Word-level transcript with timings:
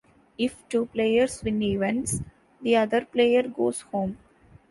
If 0.35 0.67
two 0.67 0.87
players 0.87 1.43
win 1.43 1.61
events, 1.61 2.21
the 2.59 2.75
other 2.77 3.05
player 3.05 3.43
goes 3.47 3.81
home. 3.81 4.17